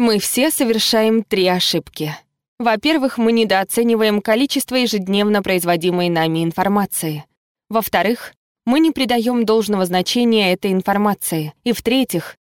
Мы 0.00 0.18
все 0.18 0.50
совершаем 0.50 1.22
три 1.22 1.46
ошибки. 1.46 2.16
Во-первых, 2.58 3.18
мы 3.18 3.32
недооцениваем 3.32 4.22
количество 4.22 4.76
ежедневно 4.76 5.42
производимой 5.42 6.08
нами 6.08 6.42
информации. 6.42 7.26
Во-вторых, 7.68 8.32
мы 8.64 8.80
не 8.80 8.92
придаем 8.92 9.44
должного 9.44 9.84
значения 9.84 10.54
этой 10.54 10.72
информации. 10.72 11.52
И 11.64 11.72
в-третьих, 11.72 12.38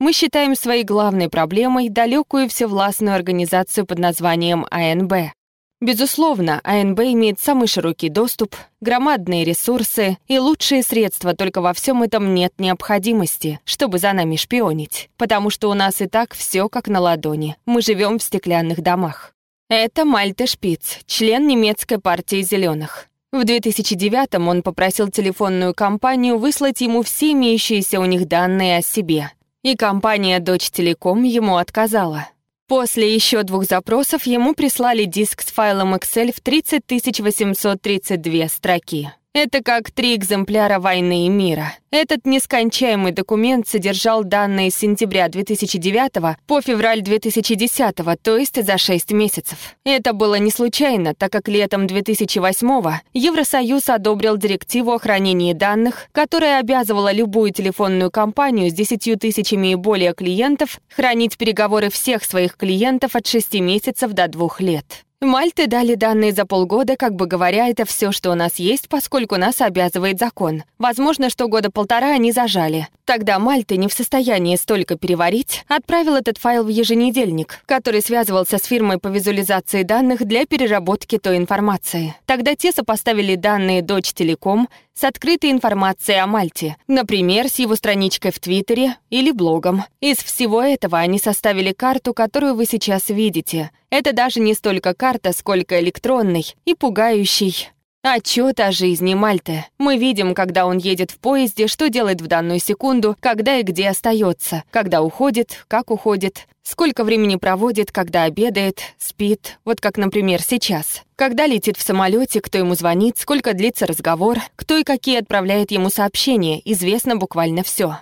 мы 0.00 0.14
считаем 0.14 0.56
своей 0.56 0.84
главной 0.84 1.28
проблемой 1.28 1.90
далекую 1.90 2.48
всевластную 2.48 3.14
организацию 3.14 3.84
под 3.84 3.98
названием 3.98 4.66
АНБ. 4.70 5.34
Безусловно, 5.82 6.60
АНБ 6.62 7.00
имеет 7.00 7.40
самый 7.40 7.66
широкий 7.66 8.08
доступ, 8.08 8.54
громадные 8.80 9.44
ресурсы 9.44 10.16
и 10.28 10.38
лучшие 10.38 10.84
средства, 10.84 11.34
только 11.34 11.60
во 11.60 11.72
всем 11.72 12.04
этом 12.04 12.34
нет 12.34 12.52
необходимости, 12.58 13.58
чтобы 13.64 13.98
за 13.98 14.12
нами 14.12 14.36
шпионить, 14.36 15.10
потому 15.16 15.50
что 15.50 15.68
у 15.68 15.74
нас 15.74 16.00
и 16.00 16.06
так 16.06 16.34
все 16.34 16.68
как 16.68 16.86
на 16.86 17.00
ладони, 17.00 17.56
мы 17.66 17.82
живем 17.82 18.20
в 18.20 18.22
стеклянных 18.22 18.80
домах. 18.80 19.32
Это 19.68 20.04
Мальте 20.04 20.46
Шпиц, 20.46 21.00
член 21.06 21.48
немецкой 21.48 21.98
партии 21.98 22.42
зеленых. 22.42 23.08
В 23.32 23.40
2009-м 23.40 24.46
он 24.46 24.62
попросил 24.62 25.08
телефонную 25.08 25.74
компанию 25.74 26.38
выслать 26.38 26.80
ему 26.80 27.02
все 27.02 27.32
имеющиеся 27.32 27.98
у 27.98 28.04
них 28.04 28.28
данные 28.28 28.78
о 28.78 28.82
себе. 28.82 29.32
И 29.64 29.74
компания 29.74 30.38
Дочь 30.38 30.70
Телеком 30.70 31.24
ему 31.24 31.56
отказала. 31.56 32.28
После 32.72 33.14
еще 33.14 33.42
двух 33.42 33.66
запросов 33.66 34.24
ему 34.24 34.54
прислали 34.54 35.04
диск 35.04 35.42
с 35.42 35.52
файлом 35.52 35.94
Excel 35.94 36.32
в 36.34 36.40
30 36.40 37.20
832 37.20 38.48
строки. 38.48 39.12
Это 39.34 39.62
как 39.62 39.90
три 39.90 40.14
экземпляра 40.14 40.78
«Войны 40.78 41.24
и 41.24 41.30
мира». 41.30 41.74
Этот 41.90 42.26
нескончаемый 42.26 43.12
документ 43.12 43.66
содержал 43.66 44.24
данные 44.24 44.70
с 44.70 44.74
сентября 44.74 45.30
2009 45.30 46.36
по 46.46 46.60
февраль 46.60 47.00
2010, 47.00 47.96
то 48.22 48.36
есть 48.36 48.62
за 48.62 48.76
6 48.76 49.12
месяцев. 49.12 49.74
Это 49.84 50.12
было 50.12 50.34
не 50.34 50.50
случайно, 50.50 51.14
так 51.14 51.32
как 51.32 51.48
летом 51.48 51.86
2008 51.86 53.00
Евросоюз 53.14 53.88
одобрил 53.88 54.36
директиву 54.36 54.92
о 54.92 54.98
хранении 54.98 55.54
данных, 55.54 56.08
которая 56.12 56.60
обязывала 56.60 57.10
любую 57.10 57.52
телефонную 57.52 58.10
компанию 58.10 58.68
с 58.68 58.74
10 58.74 59.18
тысячами 59.18 59.68
и 59.68 59.76
более 59.76 60.12
клиентов 60.12 60.78
хранить 60.94 61.38
переговоры 61.38 61.88
всех 61.88 62.24
своих 62.24 62.58
клиентов 62.58 63.16
от 63.16 63.26
6 63.26 63.54
месяцев 63.60 64.12
до 64.12 64.28
2 64.28 64.48
лет. 64.58 65.04
Мальты 65.22 65.68
дали 65.68 65.94
данные 65.94 66.32
за 66.32 66.44
полгода, 66.44 66.96
как 66.96 67.14
бы 67.14 67.28
говоря, 67.28 67.68
это 67.68 67.84
все, 67.84 68.10
что 68.10 68.32
у 68.32 68.34
нас 68.34 68.56
есть, 68.56 68.88
поскольку 68.88 69.36
нас 69.36 69.60
обязывает 69.60 70.18
закон. 70.18 70.64
Возможно, 70.78 71.30
что 71.30 71.46
года 71.46 71.70
полтора 71.70 72.08
они 72.08 72.32
зажали. 72.32 72.88
Тогда 73.04 73.40
Мальты, 73.40 73.76
не 73.78 73.88
в 73.88 73.92
состоянии 73.92 74.54
столько 74.54 74.96
переварить, 74.96 75.64
отправил 75.66 76.14
этот 76.14 76.38
файл 76.38 76.62
в 76.62 76.68
еженедельник, 76.68 77.58
который 77.66 78.00
связывался 78.00 78.58
с 78.58 78.64
фирмой 78.64 78.98
по 78.98 79.08
визуализации 79.08 79.82
данных 79.82 80.24
для 80.24 80.46
переработки 80.46 81.18
той 81.18 81.36
информации. 81.36 82.14
Тогда 82.26 82.54
те 82.54 82.70
сопоставили 82.70 83.34
данные 83.34 83.82
Дочь 83.82 84.12
Телеком 84.12 84.68
с 84.94 85.02
открытой 85.02 85.50
информацией 85.50 86.18
о 86.18 86.28
Мальте, 86.28 86.76
например, 86.86 87.48
с 87.48 87.58
его 87.58 87.74
страничкой 87.74 88.30
в 88.30 88.38
Твиттере 88.38 88.96
или 89.10 89.32
блогом. 89.32 89.82
Из 90.00 90.18
всего 90.18 90.62
этого 90.62 90.98
они 90.98 91.18
составили 91.18 91.72
карту, 91.72 92.14
которую 92.14 92.54
вы 92.54 92.66
сейчас 92.66 93.08
видите. 93.08 93.72
Это 93.90 94.12
даже 94.12 94.38
не 94.38 94.54
столько 94.54 94.94
карта, 94.94 95.32
сколько 95.32 95.80
электронный 95.80 96.54
и 96.64 96.74
пугающий 96.74 97.71
Отчет 98.04 98.58
о 98.58 98.72
жизни 98.72 99.14
Мальты. 99.14 99.64
Мы 99.78 99.96
видим, 99.96 100.34
когда 100.34 100.66
он 100.66 100.78
едет 100.78 101.12
в 101.12 101.20
поезде, 101.20 101.68
что 101.68 101.88
делает 101.88 102.20
в 102.20 102.26
данную 102.26 102.58
секунду, 102.58 103.16
когда 103.20 103.58
и 103.58 103.62
где 103.62 103.88
остается, 103.88 104.64
когда 104.72 105.02
уходит, 105.02 105.64
как 105.68 105.92
уходит, 105.92 106.48
сколько 106.64 107.04
времени 107.04 107.36
проводит, 107.36 107.92
когда 107.92 108.24
обедает, 108.24 108.80
спит, 108.98 109.60
вот 109.64 109.80
как, 109.80 109.98
например, 109.98 110.42
сейчас. 110.42 111.04
Когда 111.14 111.46
летит 111.46 111.76
в 111.76 111.82
самолете, 111.82 112.40
кто 112.40 112.58
ему 112.58 112.74
звонит, 112.74 113.18
сколько 113.18 113.52
длится 113.52 113.86
разговор, 113.86 114.38
кто 114.56 114.76
и 114.78 114.82
какие 114.82 115.20
отправляет 115.20 115.70
ему 115.70 115.88
сообщения, 115.88 116.60
известно 116.64 117.14
буквально 117.14 117.62
все. 117.62 117.98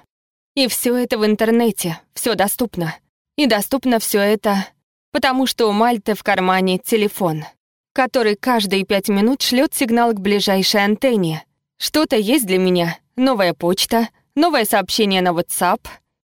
И 0.55 0.67
все 0.69 0.97
это 0.97 1.19
в 1.19 1.27
интернете, 1.27 2.01
все 2.15 2.35
доступно. 2.35 2.97
И 3.37 3.45
доступно 3.45 3.99
все 3.99 4.21
это, 4.21 4.67
потому 5.13 5.45
что 5.45 5.69
у 5.69 5.73
Мальты 5.73 6.15
в 6.15 6.23
кармане 6.23 6.79
телефон 6.79 7.45
который 7.93 8.37
каждые 8.37 8.85
пять 8.85 9.09
минут 9.09 9.43
шлет 9.43 9.75
сигнал 9.75 10.13
к 10.13 10.21
ближайшей 10.21 10.85
антенне. 10.85 11.45
Что-то 11.79 12.17
есть 12.17 12.47
для 12.47 12.59
меня. 12.59 12.99
Новая 13.17 13.55
почта, 13.55 14.09
новое 14.35 14.65
сообщение 14.65 15.23
на 15.23 15.31
WhatsApp. 15.31 15.81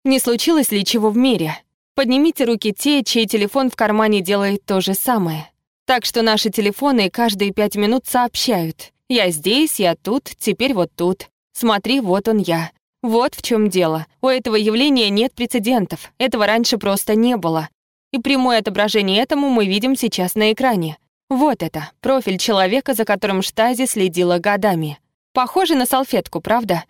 Не 0.04 0.18
случилось 0.18 0.70
ли 0.70 0.84
чего 0.84 1.10
в 1.10 1.16
мире? 1.16 1.58
Поднимите 1.94 2.44
руки 2.44 2.72
те, 2.72 3.02
чей 3.02 3.26
телефон 3.26 3.70
в 3.70 3.76
кармане 3.76 4.20
делает 4.20 4.64
то 4.64 4.80
же 4.80 4.94
самое. 4.94 5.50
Так 5.84 6.04
что 6.04 6.22
наши 6.22 6.50
телефоны 6.50 7.10
каждые 7.10 7.52
пять 7.52 7.76
минут 7.76 8.06
сообщают. 8.06 8.92
«Я 9.08 9.30
здесь, 9.30 9.80
я 9.80 9.96
тут, 9.96 10.24
теперь 10.38 10.74
вот 10.74 10.90
тут. 10.94 11.28
Смотри, 11.54 12.00
вот 12.00 12.28
он 12.28 12.38
я». 12.38 12.70
Вот 13.02 13.34
в 13.34 13.42
чем 13.42 13.70
дело. 13.70 14.06
У 14.20 14.26
этого 14.26 14.56
явления 14.56 15.08
нет 15.08 15.32
прецедентов. 15.34 16.12
Этого 16.18 16.46
раньше 16.46 16.78
просто 16.78 17.14
не 17.14 17.36
было. 17.36 17.68
И 18.12 18.18
прямое 18.18 18.58
отображение 18.58 19.22
этому 19.22 19.48
мы 19.48 19.66
видим 19.66 19.96
сейчас 19.96 20.34
на 20.34 20.52
экране. 20.52 20.98
Вот 21.28 21.62
это, 21.62 21.90
профиль 22.00 22.38
человека, 22.38 22.94
за 22.94 23.04
которым 23.04 23.42
Штази 23.42 23.86
следила 23.86 24.38
годами. 24.38 24.98
Похоже 25.34 25.74
на 25.74 25.84
салфетку, 25.84 26.40
правда? 26.40 26.84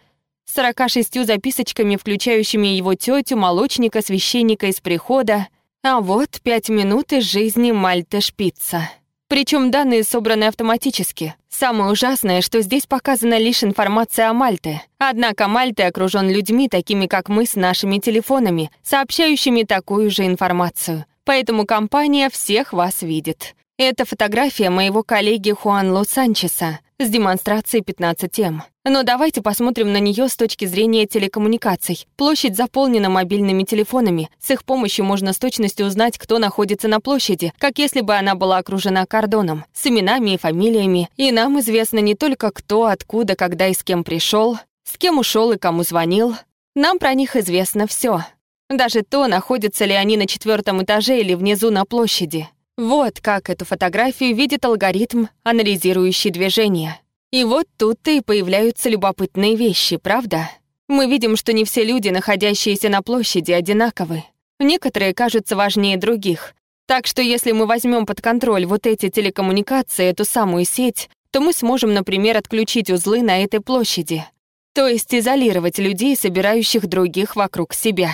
С 0.44 0.54
46 0.54 1.26
записочками, 1.26 1.96
включающими 1.96 2.68
его 2.68 2.94
тетю, 2.94 3.36
молочника, 3.36 4.00
священника 4.00 4.68
из 4.68 4.80
прихода. 4.80 5.48
А 5.82 6.00
вот 6.00 6.40
пять 6.42 6.68
минут 6.68 7.12
из 7.12 7.24
жизни 7.24 7.72
Мальте 7.72 8.20
Шпица. 8.20 8.88
Причем 9.26 9.70
данные 9.70 10.04
собраны 10.04 10.44
автоматически. 10.44 11.34
Самое 11.50 11.90
ужасное, 11.90 12.40
что 12.40 12.62
здесь 12.62 12.86
показана 12.86 13.38
лишь 13.38 13.64
информация 13.64 14.30
о 14.30 14.32
Мальте. 14.32 14.82
Однако 14.98 15.48
Мальте 15.48 15.84
окружен 15.84 16.30
людьми, 16.30 16.68
такими 16.68 17.06
как 17.06 17.28
мы 17.28 17.44
с 17.44 17.56
нашими 17.56 17.98
телефонами, 17.98 18.70
сообщающими 18.82 19.64
такую 19.64 20.10
же 20.10 20.24
информацию. 20.26 21.04
Поэтому 21.24 21.66
компания 21.66 22.30
всех 22.30 22.72
вас 22.72 23.02
видит. 23.02 23.54
Это 23.80 24.04
фотография 24.04 24.70
моего 24.70 25.04
коллеги 25.04 25.52
Хуан 25.52 25.92
Ло 25.92 26.02
Санчеса 26.02 26.80
с 26.98 27.08
демонстрацией 27.08 27.84
15М. 27.84 28.62
Но 28.84 29.04
давайте 29.04 29.40
посмотрим 29.40 29.92
на 29.92 30.00
нее 30.00 30.26
с 30.26 30.34
точки 30.34 30.64
зрения 30.64 31.06
телекоммуникаций. 31.06 32.04
Площадь 32.16 32.56
заполнена 32.56 33.08
мобильными 33.08 33.62
телефонами. 33.62 34.30
С 34.42 34.50
их 34.50 34.64
помощью 34.64 35.04
можно 35.04 35.32
с 35.32 35.38
точностью 35.38 35.86
узнать, 35.86 36.18
кто 36.18 36.38
находится 36.38 36.88
на 36.88 36.98
площади, 36.98 37.52
как 37.58 37.78
если 37.78 38.00
бы 38.00 38.16
она 38.16 38.34
была 38.34 38.58
окружена 38.58 39.06
кордоном, 39.06 39.64
с 39.72 39.86
именами 39.86 40.34
и 40.34 40.38
фамилиями. 40.38 41.08
И 41.16 41.30
нам 41.30 41.60
известно 41.60 42.00
не 42.00 42.16
только 42.16 42.50
кто, 42.50 42.86
откуда, 42.86 43.36
когда 43.36 43.68
и 43.68 43.74
с 43.74 43.84
кем 43.84 44.02
пришел, 44.02 44.58
с 44.82 44.98
кем 44.98 45.20
ушел 45.20 45.52
и 45.52 45.56
кому 45.56 45.84
звонил. 45.84 46.34
Нам 46.74 46.98
про 46.98 47.14
них 47.14 47.36
известно 47.36 47.86
все. 47.86 48.24
Даже 48.68 49.02
то, 49.02 49.28
находятся 49.28 49.84
ли 49.84 49.94
они 49.94 50.16
на 50.16 50.26
четвертом 50.26 50.82
этаже 50.82 51.20
или 51.20 51.34
внизу 51.34 51.70
на 51.70 51.84
площади. 51.84 52.48
Вот 52.78 53.20
как 53.20 53.50
эту 53.50 53.64
фотографию 53.64 54.36
видит 54.36 54.64
алгоритм, 54.64 55.26
анализирующий 55.42 56.30
движение. 56.30 57.00
И 57.32 57.42
вот 57.42 57.66
тут-то 57.76 58.12
и 58.12 58.20
появляются 58.20 58.88
любопытные 58.88 59.56
вещи, 59.56 59.96
правда? 59.96 60.48
Мы 60.86 61.06
видим, 61.10 61.36
что 61.36 61.52
не 61.52 61.64
все 61.64 61.82
люди, 61.82 62.10
находящиеся 62.10 62.88
на 62.88 63.02
площади, 63.02 63.50
одинаковы. 63.50 64.22
Некоторые 64.60 65.12
кажутся 65.12 65.56
важнее 65.56 65.96
других. 65.96 66.54
Так 66.86 67.08
что 67.08 67.20
если 67.20 67.50
мы 67.50 67.66
возьмем 67.66 68.06
под 68.06 68.20
контроль 68.20 68.64
вот 68.64 68.86
эти 68.86 69.08
телекоммуникации, 69.08 70.06
эту 70.06 70.24
самую 70.24 70.64
сеть, 70.64 71.10
то 71.32 71.40
мы 71.40 71.52
сможем, 71.52 71.92
например, 71.92 72.36
отключить 72.36 72.90
узлы 72.90 73.22
на 73.22 73.42
этой 73.42 73.58
площади. 73.60 74.24
То 74.72 74.86
есть 74.86 75.12
изолировать 75.12 75.80
людей, 75.80 76.14
собирающих 76.14 76.86
других 76.86 77.34
вокруг 77.34 77.74
себя. 77.74 78.12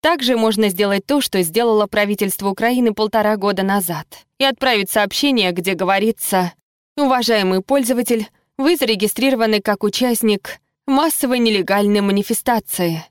Также 0.00 0.36
можно 0.36 0.68
сделать 0.68 1.04
то, 1.06 1.20
что 1.20 1.42
сделало 1.42 1.86
правительство 1.86 2.48
Украины 2.48 2.94
полтора 2.94 3.36
года 3.36 3.62
назад, 3.62 4.06
и 4.38 4.44
отправить 4.44 4.90
сообщение, 4.90 5.52
где 5.52 5.74
говорится 5.74 6.52
«Уважаемый 6.96 7.62
пользователь, 7.62 8.28
вы 8.56 8.76
зарегистрированы 8.76 9.60
как 9.60 9.82
участник 9.84 10.60
массовой 10.86 11.38
нелегальной 11.38 12.00
манифестации. 12.00 13.04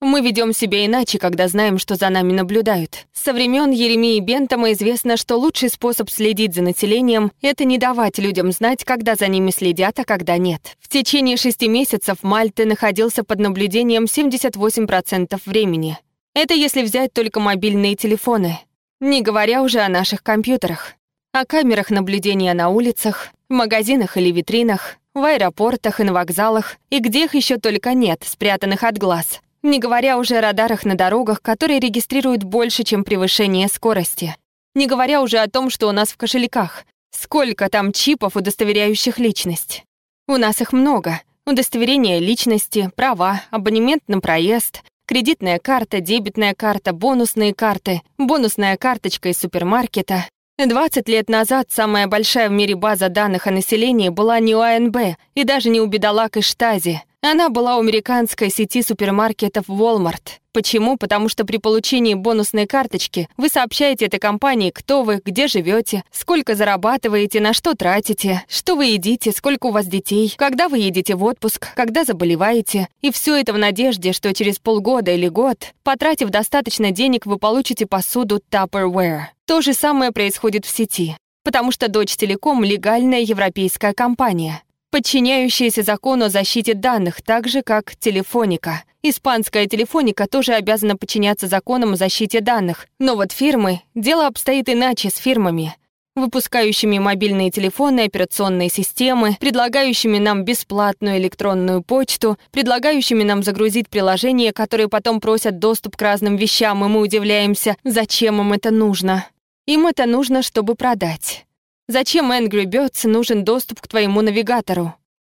Мы 0.00 0.20
ведем 0.20 0.52
себя 0.52 0.84
иначе, 0.84 1.18
когда 1.18 1.48
знаем, 1.48 1.78
что 1.78 1.94
за 1.94 2.10
нами 2.10 2.32
наблюдают. 2.32 3.06
Со 3.14 3.32
времен 3.32 3.70
Еремии 3.70 4.20
Бентома 4.20 4.72
известно, 4.72 5.16
что 5.16 5.36
лучший 5.36 5.70
способ 5.70 6.10
следить 6.10 6.54
за 6.54 6.62
населением— 6.62 7.32
это 7.40 7.64
не 7.64 7.78
давать 7.78 8.18
людям 8.18 8.52
знать, 8.52 8.84
когда 8.84 9.14
за 9.14 9.28
ними 9.28 9.50
следят, 9.50 9.98
а 9.98 10.04
когда 10.04 10.36
нет. 10.36 10.76
В 10.78 10.88
течение 10.88 11.38
шести 11.38 11.68
месяцев 11.68 12.18
Мальты 12.22 12.66
находился 12.66 13.24
под 13.24 13.38
наблюдением 13.38 14.04
78% 14.04 15.40
времени. 15.46 15.98
Это 16.34 16.52
если 16.52 16.82
взять 16.82 17.12
только 17.12 17.38
мобильные 17.38 17.94
телефоны, 17.94 18.58
не 19.00 19.22
говоря 19.22 19.62
уже 19.62 19.80
о 19.80 19.88
наших 19.88 20.22
компьютерах, 20.22 20.94
о 21.32 21.44
камерах 21.44 21.90
наблюдения 21.90 22.54
на 22.54 22.70
улицах, 22.70 23.28
в 23.48 23.52
магазинах 23.52 24.16
или 24.16 24.32
витринах, 24.32 24.96
в 25.14 25.22
аэропортах 25.22 26.00
и 26.00 26.04
на 26.04 26.12
вокзалах, 26.12 26.76
и 26.90 26.98
где 26.98 27.24
их 27.24 27.34
еще 27.36 27.58
только 27.58 27.94
нет, 27.94 28.24
спрятанных 28.26 28.82
от 28.82 28.98
глаз. 28.98 29.40
Не 29.62 29.78
говоря 29.78 30.18
уже 30.18 30.38
о 30.38 30.40
радарах 30.40 30.84
на 30.84 30.96
дорогах, 30.96 31.40
которые 31.40 31.78
регистрируют 31.78 32.42
больше, 32.42 32.82
чем 32.82 33.04
превышение 33.04 33.68
скорости. 33.68 34.36
Не 34.74 34.86
говоря 34.86 35.22
уже 35.22 35.38
о 35.38 35.48
том, 35.48 35.70
что 35.70 35.88
у 35.88 35.92
нас 35.92 36.10
в 36.10 36.16
кошельках. 36.16 36.84
Сколько 37.12 37.68
там 37.68 37.92
чипов, 37.92 38.36
удостоверяющих 38.36 39.18
личность. 39.18 39.84
У 40.26 40.36
нас 40.36 40.60
их 40.60 40.72
много. 40.72 41.20
Удостоверение 41.46 42.18
личности, 42.18 42.90
права, 42.96 43.42
абонемент 43.50 44.02
на 44.08 44.20
проезд, 44.20 44.82
кредитная 45.06 45.58
карта, 45.58 46.00
дебетная 46.00 46.54
карта, 46.54 46.92
бонусные 46.92 47.54
карты, 47.54 48.02
бонусная 48.18 48.76
карточка 48.76 49.28
из 49.28 49.38
супермаркета. 49.38 50.26
20 50.58 51.08
лет 51.08 51.28
назад 51.28 51.68
самая 51.70 52.06
большая 52.06 52.48
в 52.48 52.52
мире 52.52 52.76
база 52.76 53.08
данных 53.08 53.46
о 53.46 53.50
населении 53.50 54.08
была 54.08 54.38
не 54.40 54.54
у 54.54 54.60
АНБ 54.60 55.16
и 55.34 55.44
даже 55.44 55.68
не 55.68 55.80
у 55.80 55.86
бедолаг 55.86 56.36
из 56.36 56.44
Штази— 56.44 57.02
она 57.26 57.48
была 57.48 57.78
у 57.78 57.80
американской 57.80 58.50
сети 58.50 58.82
супермаркетов 58.82 59.70
Walmart. 59.70 60.40
Почему? 60.54 60.96
Потому 60.96 61.28
что 61.28 61.44
при 61.44 61.56
получении 61.56 62.14
бонусной 62.14 62.68
карточки 62.68 63.28
вы 63.36 63.48
сообщаете 63.48 64.06
этой 64.06 64.20
компании, 64.20 64.70
кто 64.70 65.02
вы, 65.02 65.20
где 65.22 65.48
живете, 65.48 66.04
сколько 66.12 66.54
зарабатываете, 66.54 67.40
на 67.40 67.52
что 67.52 67.74
тратите, 67.74 68.44
что 68.48 68.76
вы 68.76 68.86
едите, 68.86 69.32
сколько 69.32 69.66
у 69.66 69.70
вас 69.72 69.86
детей, 69.86 70.32
когда 70.36 70.68
вы 70.68 70.78
едете 70.78 71.16
в 71.16 71.24
отпуск, 71.24 71.74
когда 71.74 72.04
заболеваете. 72.04 72.86
И 73.00 73.10
все 73.10 73.34
это 73.34 73.52
в 73.52 73.58
надежде, 73.58 74.12
что 74.12 74.32
через 74.32 74.60
полгода 74.60 75.10
или 75.10 75.26
год, 75.26 75.74
потратив 75.82 76.30
достаточно 76.30 76.92
денег, 76.92 77.26
вы 77.26 77.36
получите 77.36 77.86
посуду 77.86 78.40
Tupperware. 78.48 79.22
То 79.46 79.60
же 79.60 79.74
самое 79.74 80.12
происходит 80.12 80.64
в 80.64 80.74
сети 80.74 81.16
потому 81.42 81.72
что 81.72 81.88
Дочь 81.88 82.16
Телеком— 82.16 82.64
легальная 82.64 83.20
европейская 83.20 83.92
компания 83.92 84.62
подчиняющаяся 84.94 85.82
закону 85.82 86.26
о 86.26 86.28
защите 86.28 86.72
данных, 86.72 87.20
так 87.20 87.48
же, 87.48 87.62
как 87.62 87.96
телефоника. 87.96 88.84
Испанская 89.06 89.66
телефоника 89.66 90.26
тоже 90.26 90.54
обязана 90.54 90.96
подчиняться 90.96 91.46
законам 91.46 91.92
о 91.92 91.96
защите 91.96 92.40
данных. 92.40 92.86
Но 92.98 93.16
вот 93.16 93.32
фирмы, 93.32 93.82
дело 93.94 94.26
обстоит 94.26 94.70
иначе 94.70 95.10
с 95.10 95.16
фирмами, 95.16 95.76
выпускающими 96.16 96.98
мобильные 96.98 97.50
телефоны, 97.50 98.04
операционные 98.06 98.70
системы, 98.70 99.36
предлагающими 99.38 100.16
нам 100.16 100.46
бесплатную 100.46 101.18
электронную 101.18 101.82
почту, 101.82 102.38
предлагающими 102.50 103.24
нам 103.24 103.42
загрузить 103.42 103.90
приложения, 103.90 104.54
которые 104.54 104.88
потом 104.88 105.20
просят 105.20 105.58
доступ 105.58 105.98
к 105.98 106.02
разным 106.02 106.36
вещам, 106.36 106.82
и 106.82 106.88
мы 106.88 107.02
удивляемся, 107.02 107.76
зачем 107.84 108.40
им 108.40 108.54
это 108.54 108.70
нужно. 108.70 109.26
Им 109.66 109.86
это 109.86 110.06
нужно, 110.06 110.40
чтобы 110.40 110.76
продать. 110.76 111.44
Зачем 111.88 112.32
Angry 112.32 112.64
Birds 112.64 113.06
нужен 113.06 113.44
доступ 113.44 113.82
к 113.82 113.88
твоему 113.88 114.22
навигатору? 114.22 114.94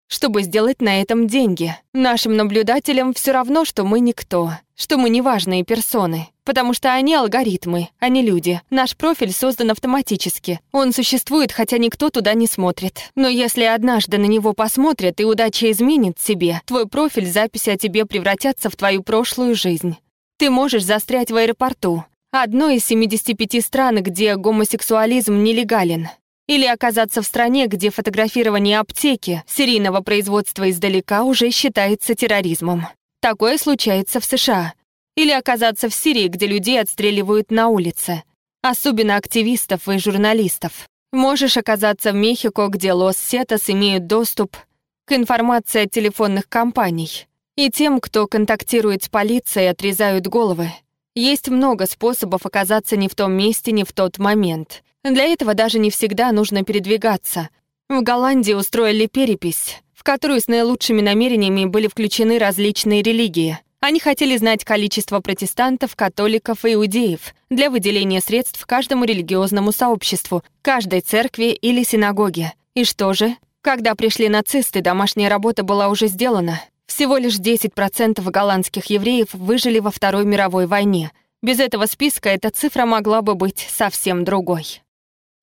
Чтобы 0.08 0.44
сделать 0.44 0.82
на 0.82 1.02
этом 1.02 1.28
деньги. 1.28 1.76
Нашим 1.94 2.36
наблюдателям 2.38 3.14
все 3.14 3.32
равно, 3.32 3.66
что 3.66 3.84
мы 3.84 4.00
никто, 4.00 4.52
что 4.76 4.98
мы 4.98 5.10
неважные 5.10 5.64
персоны, 5.64 6.28
потому 6.44 6.74
что 6.74 6.94
они 6.94 7.16
алгоритмы, 7.16 7.90
а 8.00 8.10
не 8.10 8.22
люди. 8.22 8.62
Наш 8.70 8.96
профиль 8.96 9.34
создан 9.34 9.72
автоматически. 9.72 10.60
Он 10.72 10.94
существует, 10.94 11.52
хотя 11.52 11.80
никто 11.80 12.10
туда 12.10 12.34
не 12.36 12.46
смотрит. 12.46 13.12
Но 13.16 13.28
если 13.28 13.64
однажды 13.64 14.18
на 14.20 14.26
него 14.26 14.54
посмотрят 14.54 15.20
и 15.20 15.26
удача 15.26 15.72
изменит 15.72 16.20
себе, 16.20 16.62
твой 16.66 16.88
профиль, 16.88 17.26
записи 17.26 17.72
о 17.72 17.78
тебе 17.78 18.06
превратятся 18.06 18.70
в 18.70 18.76
твою 18.76 19.02
прошлую 19.02 19.56
жизнь. 19.56 19.98
Ты 20.38 20.50
можешь 20.50 20.84
застрять 20.84 21.32
в 21.32 21.36
аэропорту, 21.36 22.06
одной 22.32 22.78
из 22.78 22.86
75 22.86 23.64
стран, 23.64 24.04
где 24.04 24.36
гомосексуализм 24.36 25.42
нелегален. 25.44 26.10
Или 26.48 26.66
оказаться 26.66 27.22
в 27.22 27.26
стране, 27.26 27.68
где 27.68 27.90
фотографирование 27.90 28.80
аптеки 28.80 29.44
серийного 29.48 30.02
производства 30.02 30.70
издалека 30.70 31.24
уже 31.24 31.50
считается 31.50 32.14
терроризмом. 32.14 32.88
Такое 33.20 33.58
случается 33.58 34.20
в 34.20 34.26
США. 34.26 34.74
Или 35.16 35.32
оказаться 35.32 35.90
в 35.90 35.94
Сирии, 35.94 36.28
где 36.28 36.46
людей 36.46 36.80
отстреливают 36.80 37.50
на 37.50 37.70
улице. 37.70 38.24
Особенно 38.62 39.16
активистов 39.16 39.88
и 39.90 39.98
журналистов. 39.98 40.88
Можешь 41.12 41.58
оказаться 41.58 42.12
в 42.12 42.16
Мехико, 42.16 42.68
где 42.68 42.94
Лос-Сетас 42.94 43.70
имеют 43.70 44.06
доступ 44.06 44.58
к 45.06 45.14
информации 45.14 45.86
от 45.86 45.92
телефонных 45.92 46.50
компаний. 46.50 47.28
И 47.56 47.72
тем, 47.72 48.00
кто 48.00 48.28
контактирует 48.28 49.04
с 49.04 49.10
полицией, 49.10 49.70
отрезают 49.70 50.28
головы. 50.28 50.72
Есть 51.16 51.48
много 51.48 51.88
способов 51.88 52.46
оказаться 52.46 52.98
не 52.98 53.08
в 53.08 53.16
том 53.16 53.32
месте, 53.32 53.72
не 53.72 53.86
в 53.86 53.94
тот 53.94 54.18
момент. 54.18 54.84
Для 55.06 55.26
этого 55.26 55.54
даже 55.54 55.78
не 55.78 55.92
всегда 55.92 56.32
нужно 56.32 56.64
передвигаться. 56.64 57.50
В 57.90 58.02
Голландии 58.02 58.54
устроили 58.54 59.06
перепись, 59.06 59.84
в 59.94 60.02
которую 60.02 60.42
с 60.42 60.48
наилучшими 60.48 61.00
намерениями 61.02 61.66
были 61.66 61.88
включены 61.88 62.40
различные 62.40 63.04
религии. 63.04 63.60
Они 63.82 64.00
хотели 64.00 64.36
знать 64.36 64.66
количество 64.66 65.20
протестантов, 65.20 65.96
католиков 65.96 66.66
и 66.66 66.74
иудеев 66.74 67.36
для 67.52 67.70
выделения 67.70 68.20
средств 68.20 68.66
каждому 68.66 69.06
религиозному 69.06 69.72
сообществу, 69.72 70.44
каждой 70.64 71.02
церкви 71.02 71.52
или 71.52 71.84
синагоге. 71.84 72.54
И 72.74 72.84
что 72.84 73.14
же? 73.14 73.36
Когда 73.62 73.94
пришли 73.94 74.28
нацисты, 74.28 74.82
домашняя 74.82 75.30
работа 75.30 75.62
была 75.62 75.90
уже 75.90 76.08
сделана. 76.08 76.62
Всего 76.88 77.18
лишь 77.18 77.38
10% 77.38 78.24
голландских 78.32 78.88
евреев 78.88 79.28
выжили 79.34 79.78
во 79.78 79.92
Второй 79.92 80.26
мировой 80.26 80.66
войне. 80.66 81.12
Без 81.44 81.60
этого 81.60 81.86
списка 81.86 82.30
эта 82.30 82.50
цифра 82.50 82.88
могла 82.88 83.22
бы 83.22 83.36
быть 83.36 83.68
совсем 83.70 84.24
другой. 84.24 84.82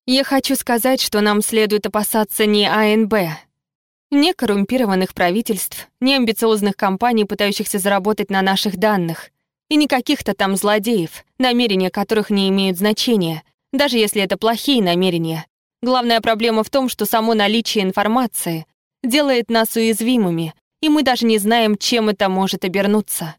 Я 0.06 0.24
хочу 0.24 0.56
сказать, 0.56 1.00
что 1.00 1.20
нам 1.20 1.42
следует 1.42 1.86
опасаться 1.86 2.44
не 2.44 2.66
АНБ, 2.66 3.14
не 4.10 4.34
коррумпированных 4.34 5.14
правительств, 5.14 5.88
не 6.00 6.16
амбициозных 6.16 6.76
компаний, 6.76 7.24
пытающихся 7.24 7.78
заработать 7.78 8.28
на 8.28 8.42
наших 8.42 8.78
данных, 8.78 9.30
и 9.70 9.76
не 9.76 9.86
каких-то 9.86 10.34
там 10.34 10.56
злодеев, 10.56 11.24
намерения 11.38 11.88
которых 11.88 12.30
не 12.30 12.48
имеют 12.48 12.78
значения, 12.78 13.44
даже 13.72 13.96
если 13.96 14.20
это 14.20 14.36
плохие 14.36 14.82
намерения. 14.82 15.46
Главная 15.82 16.20
проблема 16.20 16.64
в 16.64 16.70
том, 16.70 16.88
что 16.88 17.06
само 17.06 17.34
наличие 17.34 17.84
информации 17.84 18.66
делает 19.04 19.50
нас 19.50 19.76
уязвимыми, 19.76 20.52
и 20.80 20.88
мы 20.88 21.04
даже 21.04 21.26
не 21.26 21.38
знаем, 21.38 21.78
чем 21.78 22.08
это 22.08 22.28
может 22.28 22.64
обернуться. 22.64 23.36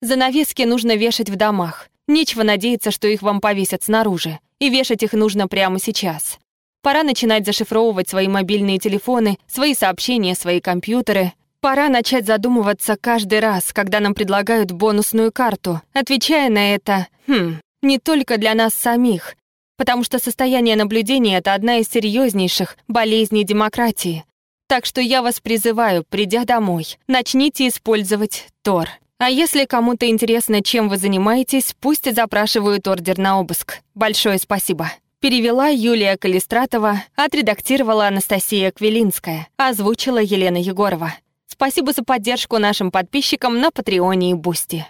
Занавески 0.00 0.62
нужно 0.62 0.96
вешать 0.96 1.30
в 1.30 1.36
домах. 1.36 1.88
Нечего 2.08 2.42
надеяться, 2.42 2.90
что 2.90 3.08
их 3.08 3.22
вам 3.22 3.40
повесят 3.40 3.82
снаружи 3.82 4.38
и 4.58 4.70
вешать 4.70 5.02
их 5.02 5.12
нужно 5.12 5.48
прямо 5.48 5.78
сейчас. 5.78 6.38
Пора 6.82 7.04
начинать 7.04 7.46
зашифровывать 7.46 8.08
свои 8.08 8.28
мобильные 8.28 8.78
телефоны, 8.78 9.38
свои 9.46 9.74
сообщения, 9.74 10.34
свои 10.34 10.60
компьютеры. 10.60 11.32
Пора 11.60 11.88
начать 11.88 12.26
задумываться 12.26 12.96
каждый 13.00 13.38
раз, 13.38 13.72
когда 13.72 14.00
нам 14.00 14.14
предлагают 14.14 14.72
бонусную 14.72 15.30
карту, 15.32 15.80
отвечая 15.92 16.50
на 16.50 16.74
это 16.74 17.06
«хм, 17.28 17.60
не 17.82 17.98
только 17.98 18.36
для 18.36 18.54
нас 18.54 18.74
самих», 18.74 19.36
потому 19.76 20.02
что 20.02 20.18
состояние 20.18 20.76
наблюдения— 20.76 21.36
это 21.38 21.54
одна 21.54 21.78
из 21.78 21.88
серьезнейших 21.88 22.76
болезней 22.88 23.44
демократии. 23.44 24.24
Так 24.68 24.86
что 24.86 25.00
я 25.00 25.22
вас 25.22 25.38
призываю, 25.38 26.04
придя 26.08 26.44
домой, 26.44 26.86
начните 27.06 27.68
использовать 27.68 28.48
Tor. 28.62 28.88
А 29.24 29.30
если 29.30 29.66
кому-то 29.66 30.08
интересно, 30.08 30.64
чем 30.64 30.88
вы 30.88 30.96
занимаетесь, 30.96 31.76
пусть 31.78 32.12
запрашивают 32.12 32.88
ордер 32.88 33.18
на 33.18 33.38
обыск. 33.38 33.78
Большое 33.94 34.36
спасибо. 34.40 34.90
Перевела 35.20 35.68
Юлия 35.68 36.16
Калистратова, 36.16 37.04
отредактировала 37.14 38.08
Анастасия 38.08 38.72
Квилинская, 38.72 39.46
озвучила 39.56 40.18
Елена 40.18 40.56
Егорова. 40.56 41.14
Спасибо 41.46 41.92
за 41.92 42.02
поддержку 42.02 42.58
нашим 42.58 42.90
подписчикам 42.90 43.60
на 43.60 43.70
Patreon'е 43.70 44.32
и 44.32 44.34
Boosty. 44.34 44.86